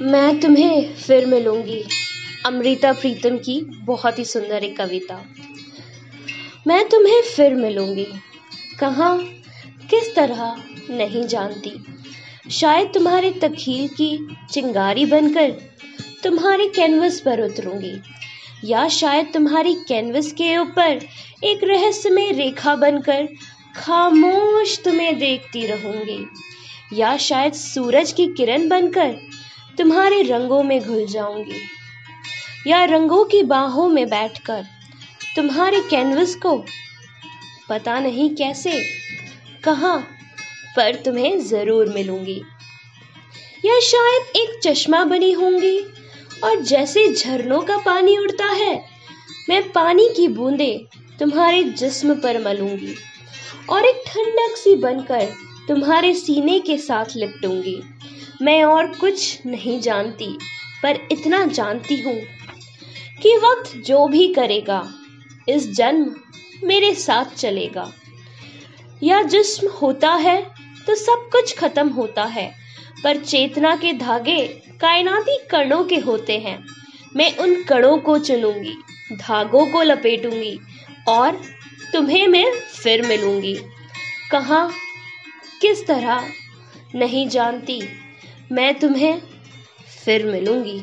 [0.00, 1.84] मैं तुम्हें फिर मिलूँगी।
[2.46, 5.24] अमृता प्रीतम की बहुत ही सुंदर एक कविता।
[6.66, 8.06] मैं तुम्हें फिर मिलूँगी।
[8.80, 9.18] कहाँ?
[9.90, 10.56] किस तरह?
[10.90, 11.84] नहीं जानती।
[12.50, 15.50] शायद तुम्हारे तखील की चिंगारी बनकर
[16.24, 17.96] तुम्हारे कैनवस पर उतरूँगी।
[18.64, 21.00] या शायद तुम्हारी कैनवस के ऊपर
[21.44, 23.28] एक रहस्यमय रेखा बनकर
[23.76, 26.26] खामोश तुम्हें देखती रहूँगी।
[26.92, 29.16] या शायद सूरज की किरण बनकर
[29.78, 31.60] तुम्हारे रंगों में घुल जाऊँगी।
[32.66, 34.64] या रंगों की बाहों में बैठकर
[35.36, 36.56] तुम्हारे कैनवस को
[37.68, 38.72] पता नहीं कैसे,
[39.64, 39.98] कहाँ
[40.76, 42.40] पर तुम्हें ज़रूर मिलूँगी।
[43.64, 45.78] या शायद एक चश्मा बनी होंगी
[46.44, 48.74] और जैसे झरनों का पानी उड़ता है,
[49.48, 50.78] मैं पानी की बूंदें
[51.18, 52.94] तुम्हारे जिस्म पर मलूँगी
[53.70, 55.26] और एक ठंडक सी बनकर
[55.68, 57.80] तुम्हारे सीने के साथ लिपटूँगी।
[58.44, 60.26] मैं और कुछ नहीं जानती,
[60.82, 62.16] पर इतना जानती हूँ
[63.22, 64.82] कि वक्त जो भी करेगा,
[65.48, 66.14] इस जन्म
[66.62, 67.90] मेरे साथ चलेगा।
[69.02, 70.40] या जिस्म होता है
[70.86, 72.52] तो सब कुछ खत्म होता है,
[73.04, 74.46] पर चेतना के धागे
[74.80, 76.58] कायनाती कणों के होते हैं।
[77.16, 78.74] मैं उन कणों को चुनूँगी,
[79.12, 80.58] धागों को लपेटूँगी,
[81.08, 81.40] और
[81.92, 83.54] तुम्हें मैं फिर मिलूँगी।
[84.30, 84.70] कहाँ,
[85.60, 86.28] किस तरह,
[86.94, 87.80] नहीं जानती।
[88.52, 89.22] मैं तुम्हें
[90.04, 90.82] फिर मिलूँगी।